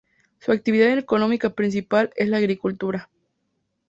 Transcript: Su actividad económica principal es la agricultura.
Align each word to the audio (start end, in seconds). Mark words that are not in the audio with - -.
Su 0.39 0.51
actividad 0.51 0.97
económica 0.97 1.51
principal 1.51 2.11
es 2.15 2.27
la 2.27 2.37
agricultura. 2.37 3.07